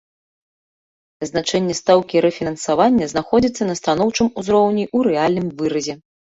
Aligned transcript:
Значэнне 1.29 1.75
стаўкі 1.81 2.15
рэфінансавання 2.25 3.11
знаходзіцца 3.13 3.63
на 3.71 3.79
станоўчым 3.83 4.27
узроўні 4.41 4.85
ў 4.95 5.13
рэальным 5.13 5.47
выразе. 5.65 5.93